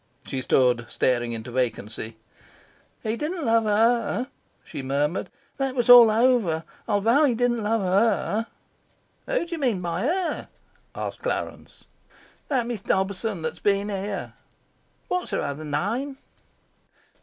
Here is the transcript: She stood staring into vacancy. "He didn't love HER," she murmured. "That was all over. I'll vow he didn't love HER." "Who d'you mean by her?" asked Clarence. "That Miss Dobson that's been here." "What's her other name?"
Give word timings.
She 0.25 0.41
stood 0.41 0.87
staring 0.89 1.31
into 1.31 1.51
vacancy. 1.51 2.17
"He 3.03 3.15
didn't 3.15 3.45
love 3.45 3.65
HER," 3.65 4.29
she 4.63 4.81
murmured. 4.81 5.29
"That 5.57 5.75
was 5.75 5.91
all 5.91 6.09
over. 6.09 6.63
I'll 6.87 7.01
vow 7.01 7.23
he 7.25 7.35
didn't 7.35 7.61
love 7.61 7.81
HER." 7.81 8.47
"Who 9.27 9.45
d'you 9.45 9.59
mean 9.59 9.79
by 9.79 10.01
her?" 10.01 10.47
asked 10.95 11.21
Clarence. 11.21 11.85
"That 12.47 12.65
Miss 12.65 12.81
Dobson 12.81 13.43
that's 13.43 13.59
been 13.59 13.89
here." 13.89 14.33
"What's 15.07 15.29
her 15.29 15.43
other 15.43 15.63
name?" 15.65 16.17